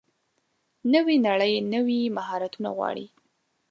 [0.93, 3.05] نوې نړۍ نوي مهارتونه غواړي.